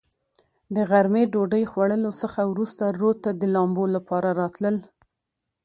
[0.75, 4.75] د غرمې ډوډوۍ خوړلو څخه ورورسته رود ته د لمبو لپاره راتلل.